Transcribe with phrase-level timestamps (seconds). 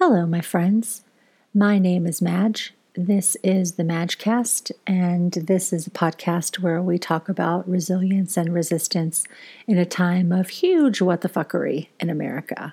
[0.00, 1.04] Hello, my friends.
[1.52, 2.72] My name is Madge.
[2.94, 8.54] This is the Madgecast, and this is a podcast where we talk about resilience and
[8.54, 9.26] resistance
[9.66, 12.72] in a time of huge what the fuckery in America.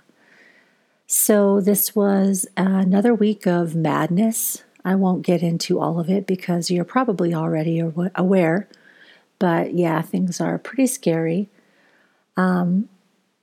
[1.07, 4.63] So, this was another week of madness.
[4.85, 7.79] I won't get into all of it because you're probably already
[8.15, 8.69] aware,
[9.39, 11.49] but yeah, things are pretty scary.
[12.37, 12.87] Um,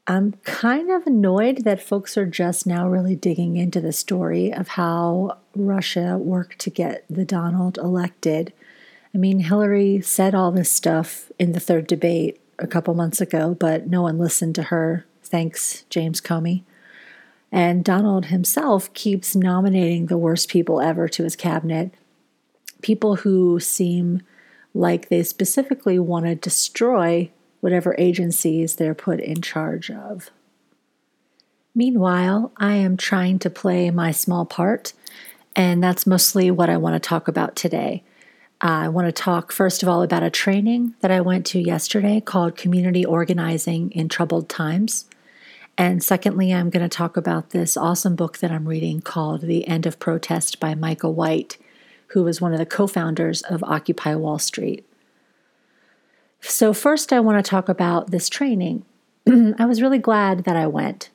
[0.09, 4.68] I'm kind of annoyed that folks are just now really digging into the story of
[4.68, 8.52] how Russia worked to get the Donald elected.
[9.12, 13.56] I mean, Hillary said all this stuff in the third debate a couple months ago,
[13.59, 15.06] but no one listened to her.
[15.24, 16.62] Thanks, James Comey.
[17.51, 21.93] And Donald himself keeps nominating the worst people ever to his cabinet.
[22.80, 24.23] People who seem
[24.73, 27.30] like they specifically want to destroy
[27.66, 30.30] whatever agencies they're put in charge of.
[31.74, 34.93] Meanwhile, I am trying to play my small part,
[35.57, 38.05] and that's mostly what I want to talk about today.
[38.60, 42.21] I want to talk, first of all, about a training that I went to yesterday
[42.21, 45.07] called Community Organizing in Troubled Times.
[45.77, 49.66] And secondly, I'm going to talk about this awesome book that I'm reading called The
[49.66, 51.59] End of Protest by Micah White,
[52.10, 54.87] who was one of the co founders of Occupy Wall Street.
[56.49, 58.85] So, first, I want to talk about this training.
[59.29, 61.11] I was really glad that I went.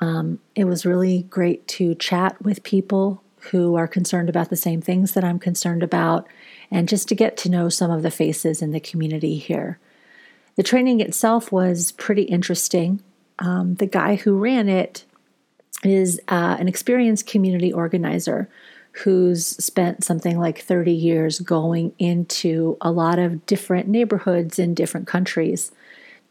[0.00, 4.82] Um, it was really great to chat with people who are concerned about the same
[4.82, 6.28] things that I'm concerned about,
[6.70, 9.78] and just to get to know some of the faces in the community here.
[10.56, 13.02] The training itself was pretty interesting.
[13.38, 15.04] Um, the guy who ran it
[15.82, 18.50] is uh, an experienced community organizer
[18.92, 25.06] who's spent something like 30 years going into a lot of different neighborhoods in different
[25.06, 25.70] countries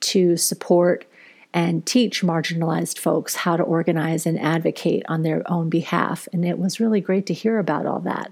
[0.02, 1.06] to support
[1.54, 6.28] and teach marginalized folks how to organize and advocate on their own behalf.
[6.32, 8.32] And it was really great to hear about all that.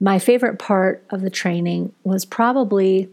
[0.00, 3.08] My favorite part of the training was probably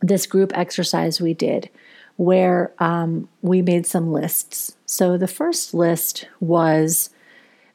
[0.00, 1.70] this group exercise we did
[2.16, 4.76] where um, we made some lists.
[4.86, 7.10] So the first list was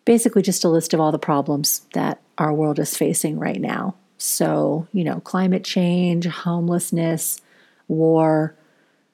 [0.05, 3.95] basically just a list of all the problems that our world is facing right now.
[4.17, 7.41] So, you know, climate change, homelessness,
[7.87, 8.55] war,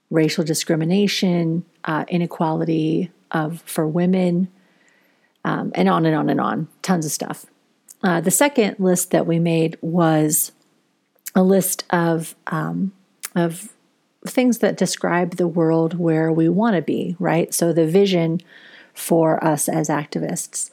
[0.09, 4.49] racial discrimination, uh, inequality of for women,
[5.43, 6.67] um, and on and on and on.
[6.81, 7.45] Tons of stuff.
[8.03, 10.51] Uh, the second list that we made was
[11.35, 12.91] a list of um,
[13.35, 13.69] of
[14.27, 17.15] things that describe the world where we want to be.
[17.17, 17.53] Right.
[17.53, 18.41] So the vision
[18.93, 20.70] for us as activists.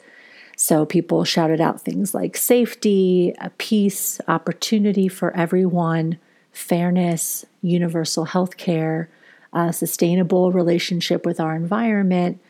[0.61, 6.19] So people shouted out things like safety, peace, opportunity for everyone,
[6.51, 9.09] fairness, universal health care,
[9.53, 12.41] a sustainable relationship with our environment,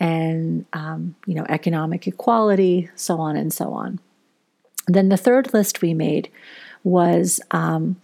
[0.00, 4.00] and um, you know economic equality, so on and so on.
[4.88, 6.32] Then the third list we made
[6.82, 7.94] was um,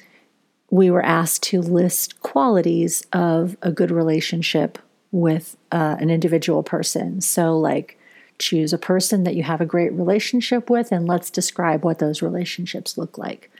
[0.70, 4.78] we were asked to list qualities of a good relationship
[5.10, 7.20] with uh, an individual person.
[7.20, 7.97] So like
[8.38, 12.22] choose a person that you have a great relationship with, and let's describe what those
[12.22, 13.50] relationships look like.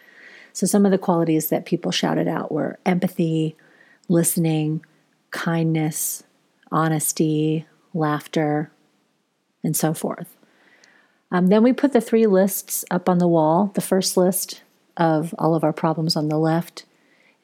[0.53, 3.57] So, some of the qualities that people shouted out were empathy,
[4.09, 4.85] listening,
[5.31, 6.23] kindness,
[6.71, 8.71] honesty, laughter,
[9.63, 10.37] and so forth.
[11.31, 14.63] Um, then we put the three lists up on the wall the first list
[14.97, 16.85] of all of our problems on the left,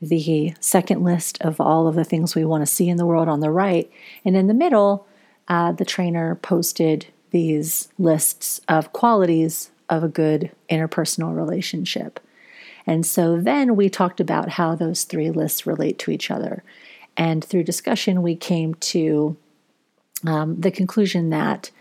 [0.01, 3.29] the second list of all of the things we want to see in the world
[3.29, 3.91] on the right,
[4.25, 5.07] and in the middle,
[5.49, 12.21] uh, the trainer posted these lists of qualities of a good interpersonal relationship.
[12.87, 16.63] And so then we talked about how those three lists relate to each other.
[17.17, 19.37] And through discussion, we came to
[20.25, 21.73] um, the conclusion that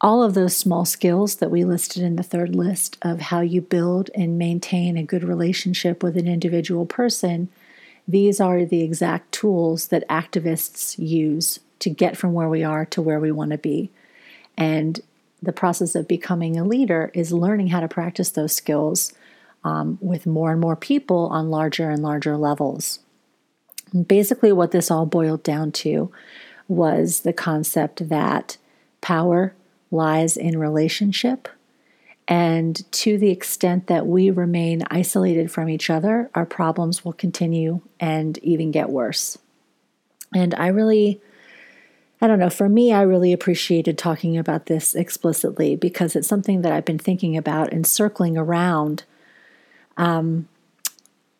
[0.00, 3.60] all of those small skills that we listed in the third list of how you
[3.60, 7.48] build and maintain a good relationship with an individual person,
[8.08, 13.00] these are the exact tools that activists use to get from where we are to
[13.00, 13.88] where we want to be.
[14.56, 15.00] And
[15.42, 19.12] the process of becoming a leader is learning how to practice those skills
[19.64, 23.00] um, with more and more people on larger and larger levels.
[23.92, 26.10] And basically, what this all boiled down to
[26.68, 28.56] was the concept that
[29.00, 29.54] power
[29.90, 31.48] lies in relationship.
[32.28, 37.80] And to the extent that we remain isolated from each other, our problems will continue
[38.00, 39.36] and even get worse.
[40.34, 41.20] And I really
[42.22, 46.62] I don't know, for me, I really appreciated talking about this explicitly because it's something
[46.62, 49.02] that I've been thinking about and circling around.
[49.96, 50.46] Um,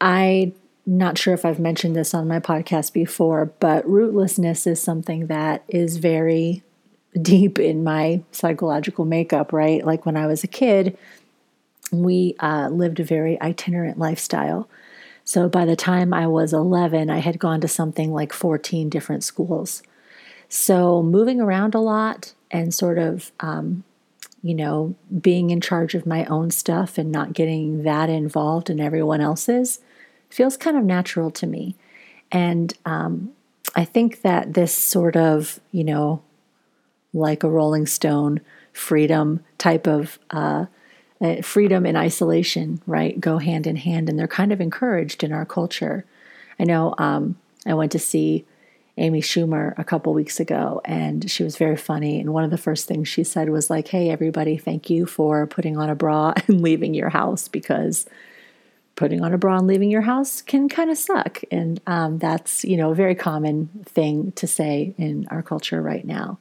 [0.00, 0.52] I'm
[0.84, 5.62] not sure if I've mentioned this on my podcast before, but rootlessness is something that
[5.68, 6.64] is very
[7.20, 9.86] deep in my psychological makeup, right?
[9.86, 10.98] Like when I was a kid,
[11.92, 14.68] we uh, lived a very itinerant lifestyle.
[15.24, 19.22] So by the time I was 11, I had gone to something like 14 different
[19.22, 19.84] schools.
[20.54, 23.84] So moving around a lot and sort of, um,
[24.42, 28.78] you know, being in charge of my own stuff and not getting that involved in
[28.78, 29.80] everyone else's
[30.28, 31.74] feels kind of natural to me.
[32.30, 33.32] And um,
[33.74, 36.22] I think that this sort of, you know,
[37.14, 38.42] like a Rolling Stone
[38.74, 40.66] freedom type of uh,
[41.22, 45.32] uh, freedom and isolation, right, go hand in hand, and they're kind of encouraged in
[45.32, 46.04] our culture.
[46.60, 48.44] I know um, I went to see
[48.98, 52.20] Amy Schumer a couple weeks ago, and she was very funny.
[52.20, 55.46] And one of the first things she said was like, "Hey, everybody, thank you for
[55.46, 58.06] putting on a bra and leaving your house because."
[58.94, 61.40] Putting on a bra and leaving your house can kind of suck.
[61.50, 66.04] And um, that's, you know, a very common thing to say in our culture right
[66.04, 66.38] now.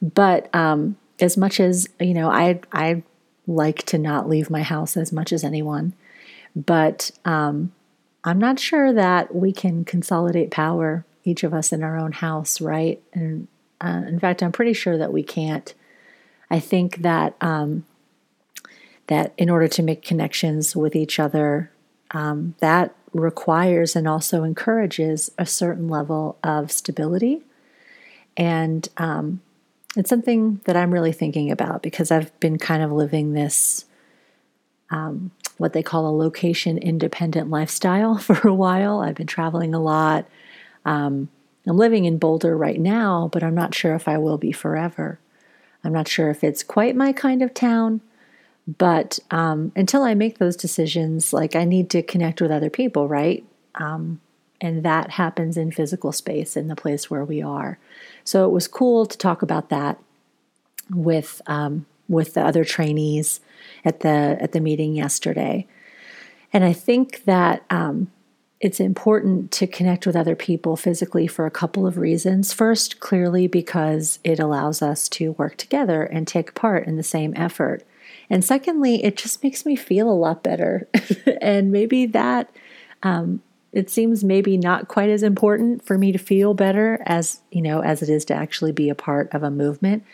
[0.00, 3.02] But um, as much as you know, I I
[3.46, 5.92] like to not leave my house as much as anyone,
[6.54, 7.72] but um,
[8.24, 12.60] I'm not sure that we can consolidate power each of us in our own house,
[12.60, 13.02] right?
[13.12, 13.48] And
[13.80, 15.72] uh, in fact, I'm pretty sure that we can't.
[16.50, 17.84] I think that um,
[19.06, 21.70] that in order to make connections with each other,
[22.12, 27.42] um, that requires and also encourages a certain level of stability
[28.36, 29.40] and um,
[29.96, 33.84] it's something that I'm really thinking about because I've been kind of living this,
[34.90, 39.00] um, what they call a location independent lifestyle for a while.
[39.00, 40.26] I've been traveling a lot.
[40.84, 41.28] Um,
[41.66, 45.18] I'm living in Boulder right now, but I'm not sure if I will be forever.
[45.84, 48.00] I'm not sure if it's quite my kind of town,
[48.66, 53.08] but um, until I make those decisions, like I need to connect with other people,
[53.08, 53.44] right?
[53.76, 54.20] Um,
[54.60, 57.78] and that happens in physical space in the place where we are.
[58.24, 59.98] So it was cool to talk about that
[60.90, 63.40] with um, with the other trainees
[63.84, 65.66] at the at the meeting yesterday.
[66.52, 68.10] And I think that um,
[68.60, 72.52] it's important to connect with other people physically for a couple of reasons.
[72.52, 77.32] First, clearly because it allows us to work together and take part in the same
[77.36, 77.82] effort.
[78.28, 80.88] And secondly, it just makes me feel a lot better.
[81.40, 82.50] and maybe that
[83.02, 83.42] um,
[83.72, 87.80] it seems maybe not quite as important for me to feel better as you know
[87.80, 90.04] as it is to actually be a part of a movement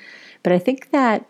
[0.42, 1.26] but i think that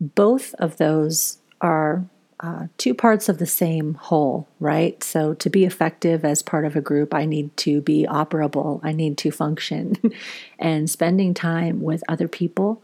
[0.00, 2.04] both of those are
[2.40, 6.76] uh, two parts of the same whole right so to be effective as part of
[6.76, 9.96] a group i need to be operable i need to function
[10.58, 12.82] and spending time with other people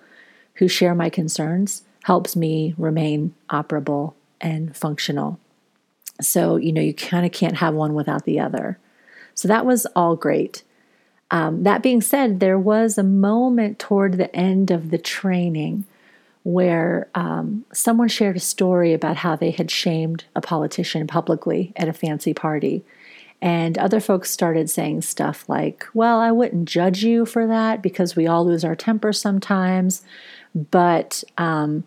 [0.54, 5.38] who share my concerns helps me remain operable and functional
[6.20, 8.78] so, you know, you kind of can't have one without the other.
[9.34, 10.62] So that was all great.
[11.30, 15.84] Um, that being said, there was a moment toward the end of the training
[16.44, 21.88] where um, someone shared a story about how they had shamed a politician publicly at
[21.88, 22.84] a fancy party.
[23.40, 28.14] And other folks started saying stuff like, Well, I wouldn't judge you for that because
[28.14, 30.02] we all lose our temper sometimes,
[30.54, 31.84] but um,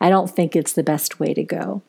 [0.00, 1.82] I don't think it's the best way to go.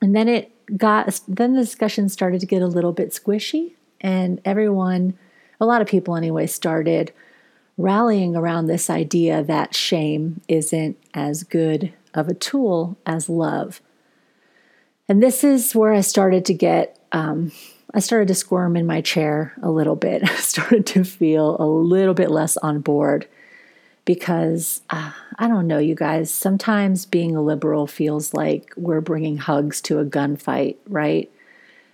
[0.00, 4.40] And then it got then the discussion started to get a little bit squishy and
[4.44, 5.16] everyone
[5.60, 7.12] a lot of people anyway started
[7.78, 13.80] rallying around this idea that shame isn't as good of a tool as love
[15.08, 17.50] and this is where i started to get um,
[17.94, 21.66] i started to squirm in my chair a little bit i started to feel a
[21.66, 23.26] little bit less on board
[24.08, 26.30] because uh, I don't know, you guys.
[26.30, 31.30] Sometimes being a liberal feels like we're bringing hugs to a gunfight, right?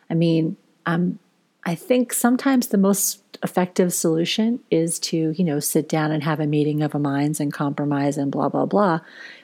[0.08, 0.56] I mean,
[0.86, 1.18] I'm.
[1.66, 6.40] I think sometimes the most effective solution is to, you know, sit down and have
[6.40, 9.00] a meeting of a minds and compromise and blah blah blah.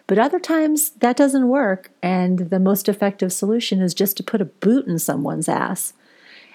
[0.07, 4.41] But other times that doesn't work, and the most effective solution is just to put
[4.41, 5.93] a boot in someone's ass.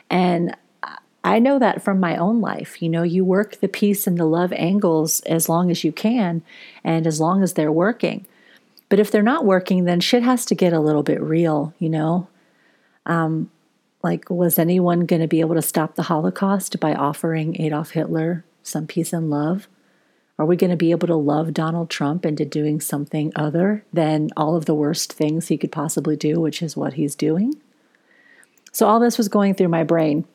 [0.10, 0.56] And
[1.24, 2.82] I know that from my own life.
[2.84, 6.44] You know, you work the peace and the love angles as long as you can
[6.84, 8.28] and as long as they're working.
[8.90, 11.90] But if they're not working, then shit has to get a little bit real, you
[11.90, 12.28] know?
[13.08, 13.50] Um,
[14.06, 18.46] like, was anyone going to be able to stop the Holocaust by offering Adolf Hitler
[18.64, 19.68] some peace and love?
[20.38, 24.30] Are we going to be able to love Donald Trump into doing something other than
[24.38, 27.56] all of the worst things he could possibly do, which is what he's doing?
[28.72, 30.26] So, all this was going through my brain.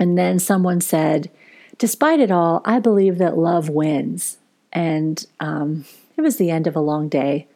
[0.00, 1.30] And then someone said,
[1.78, 4.38] Despite it all, I believe that love wins.
[4.72, 5.84] And um,
[6.16, 7.46] it was the end of a long day.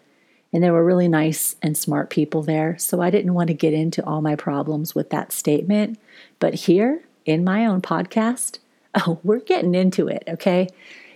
[0.52, 2.76] And there were really nice and smart people there.
[2.78, 5.98] So I didn't want to get into all my problems with that statement.
[6.38, 8.58] But here in my own podcast,
[8.94, 10.68] oh, we're getting into it, okay?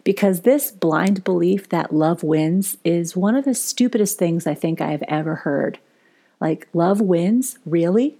[0.05, 4.81] because this blind belief that love wins is one of the stupidest things I think
[4.81, 5.79] I've ever heard.
[6.41, 7.59] Like, love wins?
[7.65, 8.19] Really?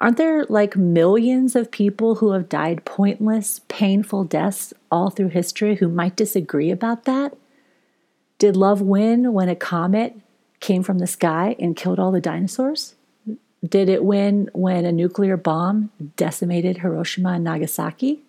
[0.00, 5.76] Aren't there like millions of people who have died pointless, painful deaths all through history
[5.76, 7.36] who might disagree about that?
[8.38, 10.16] Did love win when a comet
[10.64, 12.94] came from the sky and killed all the dinosaurs?
[13.62, 18.22] Did it win when a nuclear bomb decimated Hiroshima and Nagasaki?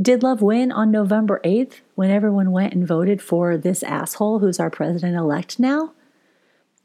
[0.00, 4.60] Did love win on November 8th when everyone went and voted for this asshole who's
[4.60, 5.92] our president elect now?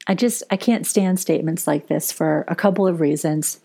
[0.08, 3.60] I just I can't stand statements like this for a couple of reasons.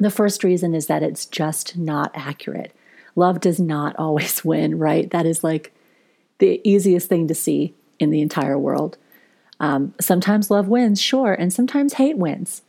[0.00, 2.74] The first reason is that it's just not accurate.
[3.16, 5.10] Love does not always win, right?
[5.10, 5.74] That is like
[6.38, 8.96] the easiest thing to see in the entire world.
[9.60, 12.62] Um, sometimes love wins, sure, and sometimes hate wins.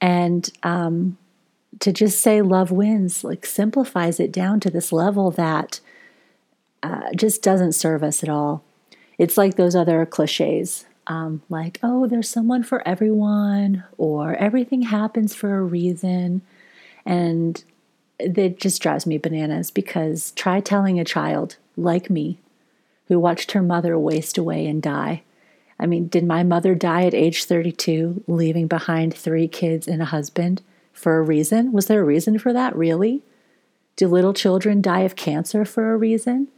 [0.00, 1.16] And um,
[1.80, 5.80] to just say love wins like simplifies it down to this level that
[6.82, 8.62] uh, just doesn't serve us at all.
[9.18, 15.34] It's like those other cliches, um, like, oh, there's someone for everyone, or everything happens
[15.34, 16.42] for a reason.
[17.04, 17.62] And
[18.18, 22.38] it just drives me bananas because try telling a child like me
[23.06, 25.22] who watched her mother waste away and die.
[25.80, 30.06] I mean, did my mother die at age 32, leaving behind three kids and a
[30.06, 31.72] husband for a reason?
[31.72, 33.22] Was there a reason for that, really?
[33.96, 36.48] Do little children die of cancer for a reason?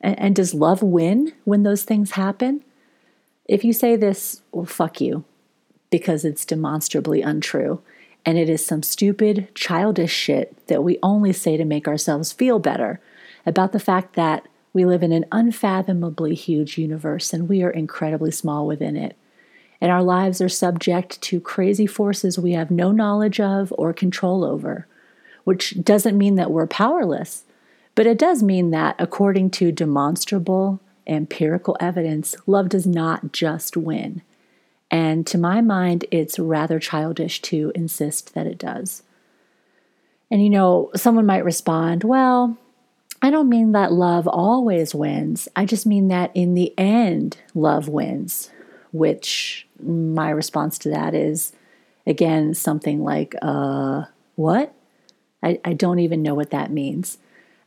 [0.00, 2.64] And, and does love win when those things happen?
[3.46, 5.24] If you say this, well, fuck you,
[5.90, 7.82] because it's demonstrably untrue.
[8.24, 12.58] And it is some stupid, childish shit that we only say to make ourselves feel
[12.58, 13.00] better
[13.44, 18.30] about the fact that we live in an unfathomably huge universe and we are incredibly
[18.30, 19.16] small within it.
[19.80, 24.44] And our lives are subject to crazy forces we have no knowledge of or control
[24.44, 24.86] over,
[25.44, 27.44] which doesn't mean that we're powerless,
[27.94, 34.22] but it does mean that according to demonstrable, empirical evidence, love does not just win.
[34.90, 39.02] And to my mind, it's rather childish to insist that it does.
[40.30, 42.56] And you know, someone might respond, well,
[43.24, 45.48] I don't mean that love always wins.
[45.54, 48.50] I just mean that in the end, love wins,
[48.90, 51.52] which my response to that is
[52.04, 54.74] again something like, uh, what?
[55.40, 57.18] I, I don't even know what that means.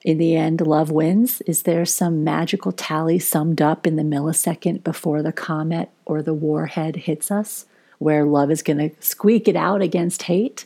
[0.03, 1.41] In the end, love wins.
[1.47, 6.33] Is there some magical tally summed up in the millisecond before the comet or the
[6.33, 7.65] warhead hits us
[7.97, 10.65] where love is going to squeak it out against hate?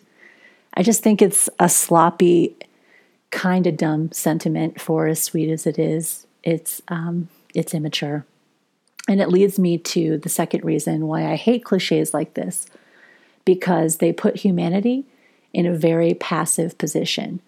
[0.74, 2.58] I just think it's a sloppy
[3.32, 6.28] kind of dumb sentiment for as sweet as it is.
[6.44, 8.26] It's um, it's immature,
[9.08, 12.68] and it leads me to the second reason why I hate cliches like this,
[13.46, 15.06] because they put humanity
[15.54, 17.42] in a very passive position.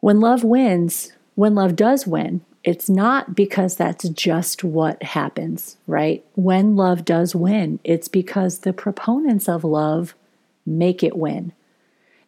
[0.00, 6.24] When love wins, when love does win, it's not because that's just what happens, right?
[6.34, 10.14] When love does win, it's because the proponents of love
[10.66, 11.52] make it win.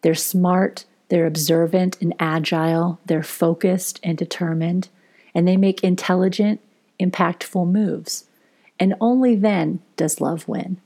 [0.02, 4.88] They're smart, they're observant and agile, they're focused and determined,
[5.35, 6.59] and they make intelligent,
[6.99, 8.25] impactful moves.
[8.81, 10.81] And only then does love win.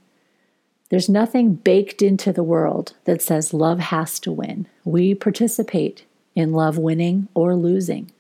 [0.88, 4.66] There's nothing baked into the world that says love has to win.
[4.84, 6.04] We participate
[6.34, 8.10] in love winning or losing.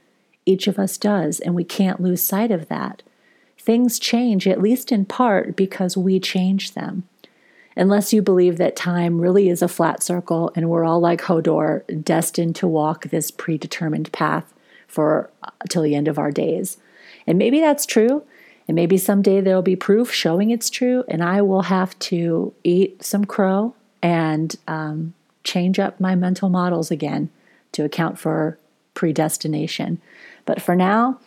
[0.44, 3.02] Each of us does, and we can't lose sight of that.
[3.58, 7.02] Things change, at least in part, because we change them
[7.76, 11.82] unless you believe that time really is a flat circle and we're all like Hodor,
[12.02, 14.52] destined to walk this predetermined path
[14.88, 16.78] for uh, till the end of our days.
[17.26, 18.22] And maybe that's true.
[18.68, 23.04] And maybe someday there'll be proof showing it's true, and I will have to eat
[23.04, 25.14] some crow and um,
[25.44, 27.30] change up my mental models again
[27.72, 28.58] to account for
[28.94, 30.00] predestination.
[30.46, 31.20] But for now,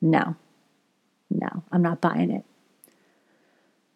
[0.00, 0.36] no,
[1.30, 2.44] no, I'm not buying it.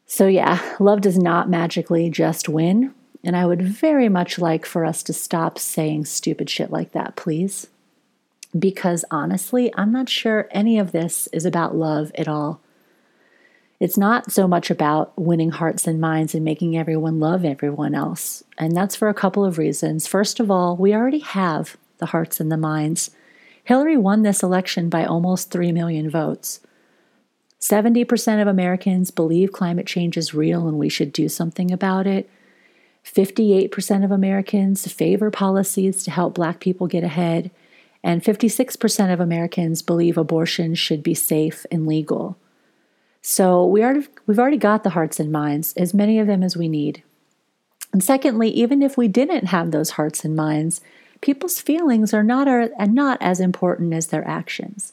[0.07, 2.95] So, yeah, love does not magically just win.
[3.25, 7.17] And I would very much like for us to stop saying stupid shit like that,
[7.17, 7.69] please.
[8.57, 12.61] Because honestly, I'm not sure any of this is about love at all.
[13.81, 18.45] It's not so much about winning hearts and minds and making everyone love everyone else.
[18.57, 20.07] And that's for a couple of reasons.
[20.07, 23.11] First of all, we already have the hearts and the minds.
[23.65, 26.61] Hillary won this election by almost 3 million votes.
[27.65, 32.29] 70% of Americans believe climate change is real and we should do something about it.
[33.07, 37.51] 58% of Americans favor policies to help Black people get ahead.
[38.03, 42.37] And 56% of Americans believe abortion should be safe and legal.
[43.23, 46.59] So we are, we've already got the hearts and minds, as many of them as
[46.59, 47.03] we need.
[47.95, 50.83] And secondly, even if we didn't have those hearts and minds,
[51.23, 54.93] people's feelings are not, are not as important as their actions.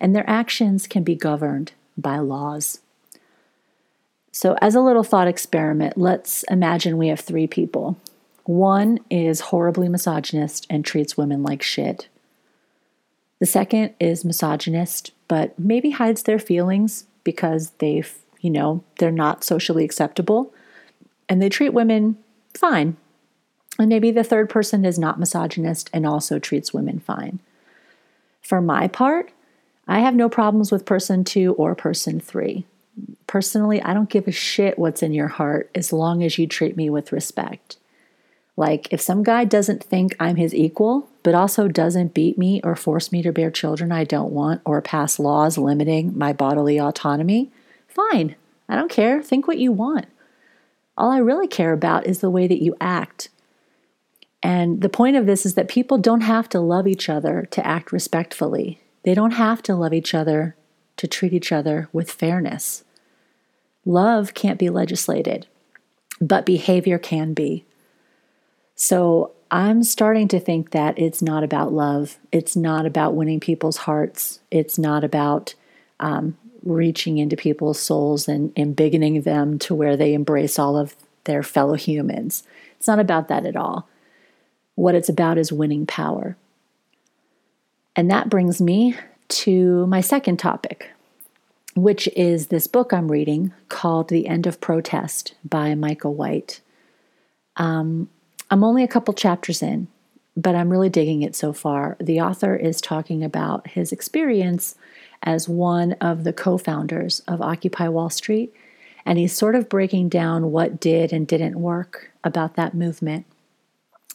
[0.00, 2.80] and their actions can be governed by laws.
[4.30, 7.98] So, as a little thought experiment, let's imagine we have three people.
[8.44, 12.08] One is horribly misogynist and treats women like shit.
[13.38, 19.44] The second is misogynist, but maybe hides their feelings because they've, you know, they're not
[19.44, 20.52] socially acceptable
[21.28, 22.18] and they treat women
[22.54, 22.96] fine.
[23.78, 27.40] And maybe the third person is not misogynist and also treats women fine.
[28.42, 29.32] For my part,
[29.92, 32.64] I have no problems with person two or person three.
[33.26, 36.78] Personally, I don't give a shit what's in your heart as long as you treat
[36.78, 37.76] me with respect.
[38.56, 42.74] Like, if some guy doesn't think I'm his equal, but also doesn't beat me or
[42.74, 47.50] force me to bear children I don't want or pass laws limiting my bodily autonomy,
[47.86, 48.34] fine.
[48.70, 49.22] I don't care.
[49.22, 50.06] Think what you want.
[50.96, 53.28] All I really care about is the way that you act.
[54.42, 57.66] And the point of this is that people don't have to love each other to
[57.66, 58.81] act respectfully.
[59.02, 60.56] They don't have to love each other
[60.96, 62.84] to treat each other with fairness.
[63.84, 65.46] Love can't be legislated,
[66.20, 67.64] but behavior can be.
[68.76, 72.18] So I'm starting to think that it's not about love.
[72.30, 74.40] It's not about winning people's hearts.
[74.50, 75.54] It's not about
[76.00, 81.42] um, reaching into people's souls and embiggening them to where they embrace all of their
[81.42, 82.44] fellow humans.
[82.78, 83.88] It's not about that at all.
[84.74, 86.36] What it's about is winning power.
[87.94, 88.96] And that brings me
[89.28, 90.90] to my second topic,
[91.74, 96.60] which is this book I'm reading called The End of Protest by Micah White.
[97.56, 98.08] Um,
[98.50, 99.88] I'm only a couple chapters in,
[100.36, 101.96] but I'm really digging it so far.
[102.00, 104.74] The author is talking about his experience
[105.22, 108.52] as one of the co founders of Occupy Wall Street,
[109.04, 113.26] and he's sort of breaking down what did and didn't work about that movement.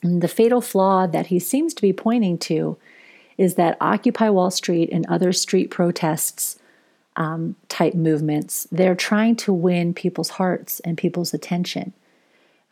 [0.03, 2.77] And the fatal flaw that he seems to be pointing to
[3.37, 6.57] is that Occupy Wall Street and other street protests
[7.15, 11.93] um, type movements, they're trying to win people's hearts and people's attention.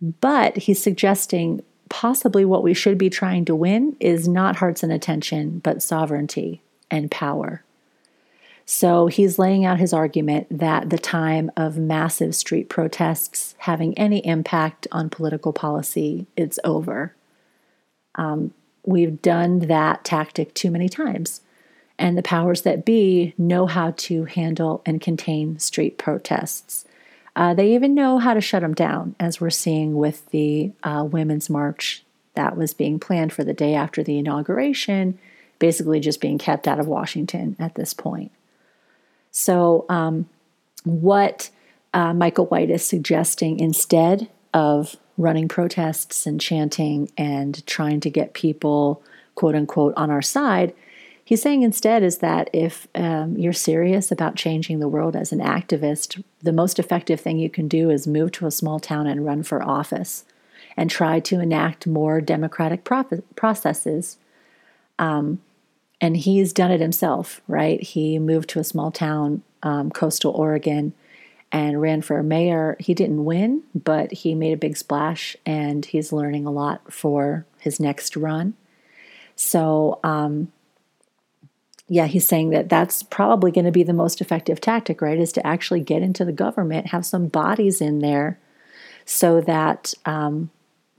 [0.02, 4.92] But he's suggesting possibly what we should be trying to win is not hearts and
[4.92, 6.62] attention, but sovereignty
[6.92, 7.64] and power.
[8.66, 14.26] So he's laying out his argument that the time of massive street protests having any
[14.26, 17.14] impact on political policy it's over.
[18.16, 18.54] Um,
[18.86, 21.42] we've done that tactic too many times,
[21.98, 26.86] and the powers that be know how to handle and contain street protests.
[27.36, 31.06] Uh, they even know how to shut them down, as we're seeing with the uh,
[31.10, 32.04] Women's March
[32.36, 35.18] that was being planned for the day after the inauguration,
[35.60, 38.32] basically just being kept out of Washington at this point.
[39.32, 40.30] So, um,
[40.84, 41.50] what
[41.94, 48.34] uh, Micah White is suggesting instead of running protests and chanting and trying to get
[48.34, 49.02] people,
[49.36, 50.74] quote unquote, on our side,
[51.24, 55.40] he's saying instead is that if um, you're serious about changing the world as an
[55.40, 59.26] activist, the most effective thing you can do is move to a small town and
[59.26, 60.26] run for office
[60.78, 64.18] and try to enact more democratic processes.
[65.00, 65.42] Um,
[66.02, 67.82] and he's done it himself, right?
[67.82, 70.94] He moved to a small town, um, coastal Oregon,
[71.56, 72.76] and ran for mayor.
[72.82, 77.46] He didn't win, but he made a big splash, and he's learning a lot for
[77.60, 78.56] his next run.
[79.38, 80.52] So, um,
[81.88, 85.18] yeah, he's saying that that's probably going to be the most effective tactic, right?
[85.18, 88.38] Is to actually get into the government, have some bodies in there
[89.06, 90.50] so that um,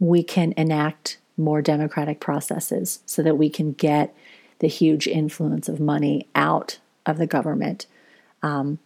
[0.00, 4.14] we can enact more democratic processes, so that we can get
[4.60, 7.84] the huge influence of money out of the government.
[8.42, 8.78] Um,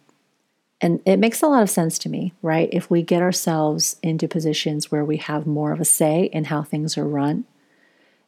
[0.81, 2.67] and it makes a lot of sense to me, right?
[2.71, 6.63] If we get ourselves into positions where we have more of a say in how
[6.63, 7.45] things are run,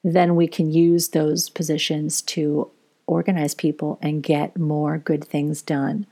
[0.03, 2.69] then we can use those positions to
[3.07, 6.05] organize people and get more good things done.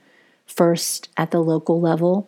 [0.48, 2.28] First, at the local level,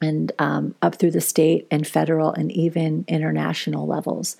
[0.00, 4.36] and um, up through the state and federal and even international levels.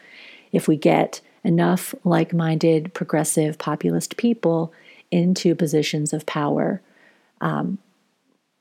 [0.52, 4.72] If we get enough like minded, progressive, populist people
[5.10, 6.82] into positions of power,
[7.40, 7.78] um,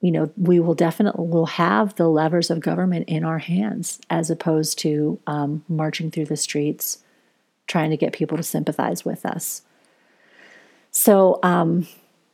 [0.01, 4.29] you know, we will definitely will have the levers of government in our hands as
[4.29, 6.99] opposed to um, marching through the streets
[7.67, 9.63] trying to get people to sympathize with us.
[10.91, 11.87] So, um,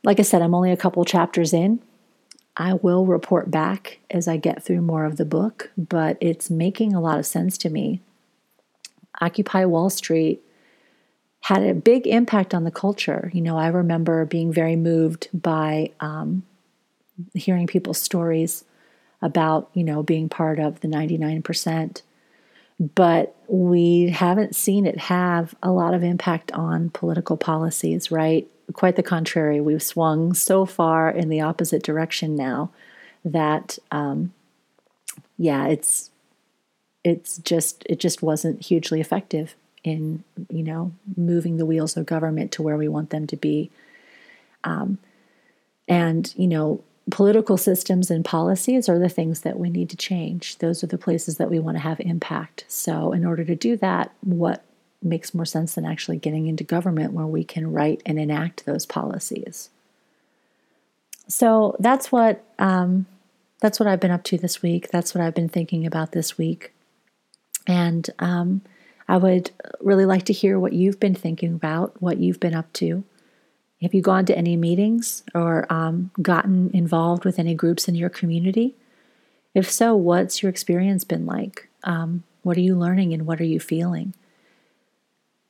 [0.04, 1.80] like I said, I'm only a couple chapters in.
[2.56, 6.94] I will report back as I get through more of the book, but it's making
[6.94, 8.00] a lot of sense to me.
[9.20, 10.42] Occupy Wall Street
[11.40, 13.30] had a big impact on the culture.
[13.32, 16.42] You know, I remember being very moved by um,
[17.34, 18.64] hearing people's stories
[19.20, 22.02] about, you know, being part of the 99%.
[22.94, 28.48] But we haven't seen it have a lot of impact on political policies, right?
[28.72, 29.60] quite the contrary.
[29.60, 32.70] We've swung so far in the opposite direction now
[33.24, 34.32] that, um,
[35.38, 36.10] yeah, it's
[37.04, 42.52] it's just it just wasn't hugely effective in you know moving the wheels of government
[42.52, 43.70] to where we want them to be.
[44.64, 44.98] Um,
[45.88, 50.58] and you know political systems and policies are the things that we need to change.
[50.58, 52.64] Those are the places that we want to have impact.
[52.68, 54.64] So, in order to do that, what
[55.02, 58.86] makes more sense than actually getting into government where we can write and enact those
[58.86, 59.70] policies?
[61.28, 63.06] So that's what um,
[63.60, 64.90] that's what I've been up to this week.
[64.90, 66.72] That's what I've been thinking about this week,
[67.66, 68.62] and um,
[69.08, 72.72] I would really like to hear what you've been thinking about, what you've been up
[72.74, 73.04] to.
[73.82, 78.08] Have you gone to any meetings or um, gotten involved with any groups in your
[78.08, 78.76] community?
[79.54, 81.68] If so, what's your experience been like?
[81.82, 84.14] Um, what are you learning and what are you feeling?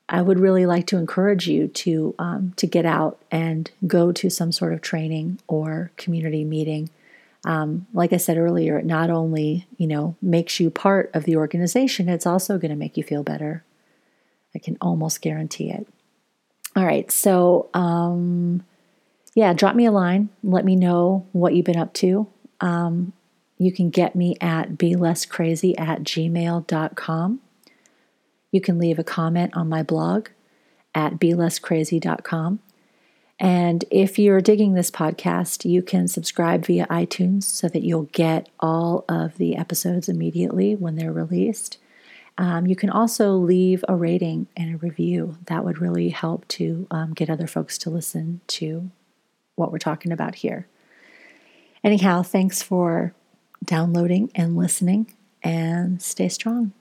[0.08, 4.28] I would really like to encourage you to um, to get out and go to
[4.28, 6.90] some sort of training or community meeting.
[7.44, 11.36] Um, like I said earlier, it not only you know makes you part of the
[11.36, 13.64] organization, it's also going to make you feel better.
[14.54, 15.86] I can almost guarantee it.
[16.74, 17.10] All right.
[17.10, 18.64] So, um,
[19.34, 20.28] yeah, drop me a line.
[20.42, 22.26] Let me know what you've been up to.
[22.60, 23.12] Um,
[23.58, 27.40] you can get me at be less crazy at gmail.com.
[28.50, 30.28] You can leave a comment on my blog
[30.94, 32.60] at be less crazy.com.
[33.38, 38.48] And if you're digging this podcast, you can subscribe via iTunes so that you'll get
[38.60, 41.78] all of the episodes immediately when they're released.
[42.38, 45.36] Um, you can also leave a rating and a review.
[45.46, 48.90] That would really help to um, get other folks to listen to
[49.54, 50.66] what we're talking about here.
[51.84, 53.14] Anyhow, thanks for
[53.64, 56.72] downloading and listening, and stay strong.